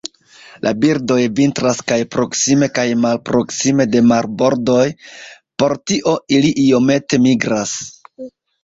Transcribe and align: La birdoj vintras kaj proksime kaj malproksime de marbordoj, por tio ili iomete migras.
La 0.67 0.71
birdoj 0.85 1.17
vintras 1.39 1.81
kaj 1.91 1.97
proksime 2.15 2.71
kaj 2.79 2.87
malproksime 3.03 3.87
de 3.93 4.03
marbordoj, 4.15 4.89
por 5.61 5.81
tio 5.93 6.19
ili 6.41 6.55
iomete 6.69 7.25
migras. 7.31 7.79